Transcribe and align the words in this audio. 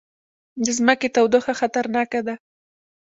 د 0.63 0.65
ځمکې 0.77 1.07
تودوخه 1.15 1.53
خطرناکه 1.59 2.19
ده 2.27 2.35